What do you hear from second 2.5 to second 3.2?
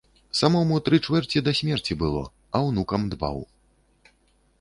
а ўнукам